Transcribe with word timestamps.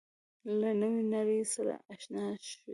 له 0.59 0.69
نوې 0.81 1.01
نړۍ 1.13 1.41
سره 1.53 1.73
آشنايي 1.93 2.35
ده. 2.61 2.67